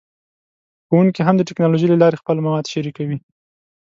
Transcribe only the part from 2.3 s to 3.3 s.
مواد شریکوي.